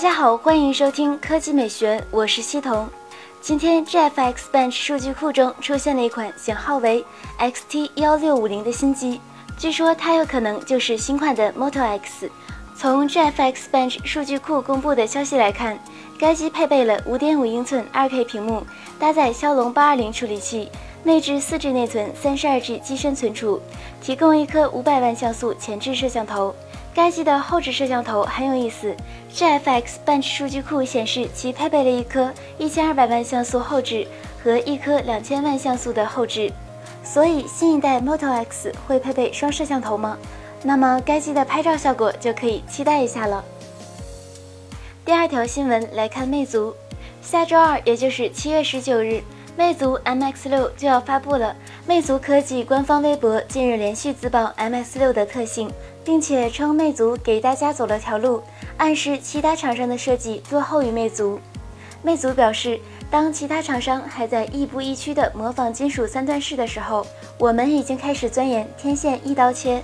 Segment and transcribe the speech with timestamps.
[0.00, 2.88] 大家好，欢迎收听科技美学，我是西彤。
[3.42, 7.04] 今天 GFX Bench 数据库中出现了一款型号为
[7.38, 9.20] XT 幺六五零的新机，
[9.58, 12.30] 据说它有可能就是新款的 Moto X。
[12.74, 15.78] 从 GFX Bench 数据库公布的消息来看，
[16.18, 18.64] 该机配备了五点五英寸 2K 屏幕，
[18.98, 20.70] 搭载骁龙八二零处理器，
[21.04, 23.60] 内置四 G 内存，三十二 G 机身存储，
[24.00, 26.54] 提供一颗五百万像素前置摄像头。
[26.92, 28.94] 该机的后置摄像头很有意思
[29.32, 34.06] ，GFX Bench 数据库显示其配备了一颗一千二百万像素后置
[34.42, 36.52] 和一颗两千万像素的后置。
[37.04, 40.18] 所以新一代 Moto X 会配备双摄像头吗？
[40.62, 43.42] 那么该机的拍照效果就可以期待一下了。
[45.04, 46.74] 第二条新闻来看，魅族
[47.22, 49.22] 下周二，也就是七月十九日，
[49.56, 51.56] 魅族 MX 六就要发布了。
[51.86, 55.70] 魅族科技官方微博近日连续自曝 MX 六的特性，
[56.04, 58.42] 并且称魅族给大家走了条路，
[58.76, 61.40] 暗示其他厂商的设计落后于魅族。
[62.02, 62.78] 魅族表示，
[63.10, 67.04] 当其他厂商还在亦步亦趋地模仿金属三段式的时候，
[67.38, 69.82] 我们已经开始钻研天线一刀切。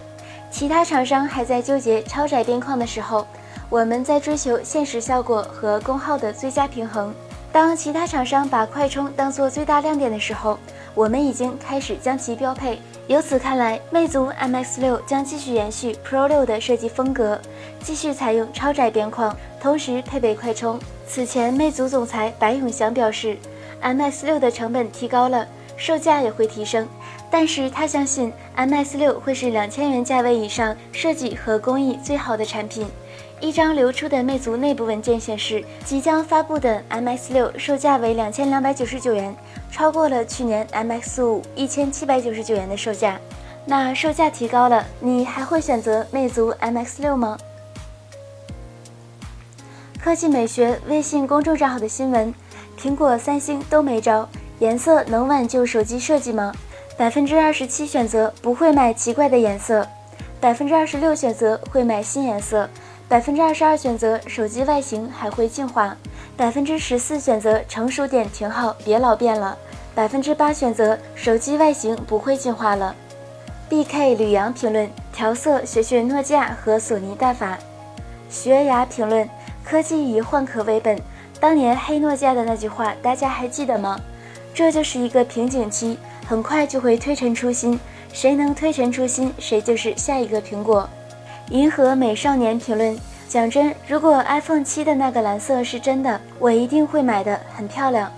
[0.51, 3.27] 其他厂商还在纠结超窄边框的时候，
[3.71, 7.13] 我们在追求现实效果和功耗的最佳平衡。
[7.53, 10.59] 当其他厂商把快充当做最大亮点的时候，
[10.97, 12.81] 我们已经开始将其标配。
[13.07, 17.39] 由此看来，魅族 MX 六将继续延续 Pro 六的设计风格，
[17.81, 20.81] 继续采用超窄边框，同时配备快充。
[21.07, 23.37] 此前，魅族总裁白永祥表示
[23.83, 26.87] ，MX 六的成本提高了，售价也会提升。
[27.31, 32.87] 但是他相信 MX 六会是两千元价位以上设计和工艺最好的产品。
[33.41, 39.37] 一张流出的魅族内部文件显示，即将发布的 MX 六售价为两千两百九十九元，
[39.71, 43.21] 超过了去年 MX 五一千七百九十九元的售价。
[43.67, 47.37] 那售价提高了，你还会选择魅族 MX 六吗？
[50.01, 52.33] 科技美学微信公众账号的新闻：
[52.79, 54.27] 苹果、三星都没招，
[54.59, 56.53] 颜色能挽救手机设计吗？
[56.97, 59.87] 百分之二十七选择不会买奇怪的颜色，
[60.41, 62.67] 百分之二十六选择会买新颜色，
[63.07, 65.95] 百分之二十二选择手机外形还会进化，
[66.39, 69.59] 百分之十四选择成熟点挺好，别老变了，
[69.95, 72.95] 百分之八选择手机外形不会进化了。
[73.69, 77.59] BK 吕阳评论：调色学学诺基亚和索尼大法。
[78.31, 79.29] 学牙评论：
[79.63, 80.99] 科技以换壳为本，
[81.39, 84.01] 当年黑诺基亚的那句话大家还记得吗？
[84.57, 85.99] 这就是一个瓶颈期。
[86.27, 87.79] 很快就会推陈出新，
[88.11, 90.89] 谁能推陈出新，谁就是下一个苹果。
[91.51, 98.11] 银河美少年评论：讲真，如果 iPhone 七的那个蓝色是真的，我一定会买的，很漂亮。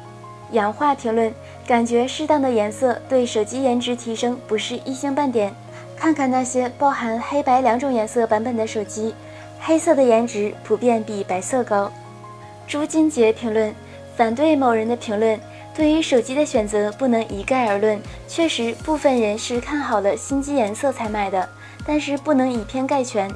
[0.53, 1.35] 氧化评论：
[1.67, 5.53] 感觉适当的颜色对手机颜值提升不是一星半点。
[5.97, 9.13] 看看那些包含黑白两种颜色版本的手机，
[9.59, 11.91] 黑色的颜值普遍比白色高。
[12.69, 13.75] 朱金杰评论：
[14.17, 15.39] 反对某人的评论。
[15.79, 21.49] 对于手机的选择不能一概而论，确实部分人是看好了新机颜色才买的，
[21.87, 23.31] 但是不能以偏概全。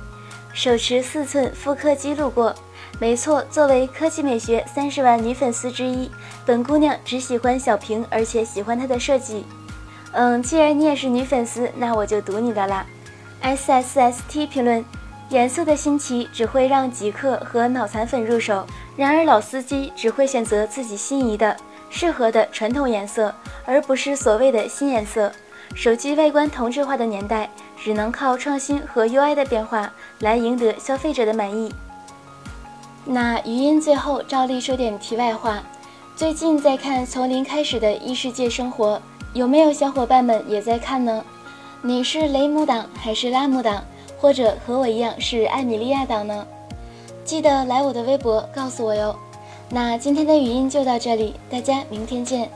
[0.52, 2.52] 手持四寸复刻机路过，
[2.98, 6.10] 没错，作为科技美学三十万女粉丝之一，
[6.44, 9.46] 本姑娘只喜欢小屏，而且喜欢它的设计。
[10.10, 12.84] 嗯，既然你也是女粉丝，那我就读你的啦。
[13.40, 14.84] S S S T 评论：
[15.28, 18.66] 颜色的新奇只会让极客和脑残粉入手，
[18.96, 21.56] 然而老司机只会选择自己心仪的。
[21.92, 23.32] 适合的传统颜色，
[23.66, 25.30] 而不是所谓的新颜色。
[25.74, 31.72] 手机外观同质化的年代，只能靠创新和 UI 的变化来赢得消费者的满意。
[33.04, 35.62] 那语音最后照例说点题外话：
[36.16, 38.96] 最近在看《从零开始的异世界生活》，
[39.34, 41.22] 有没有小伙伴们也在看呢？
[41.82, 43.84] 你是雷姆党还是拉姆党，
[44.18, 46.46] 或者和我一样是艾米莉亚党呢？
[47.24, 49.14] 记得来我的微博告诉我哟。
[49.70, 52.50] 那今天的语音就到这里，大家明天见。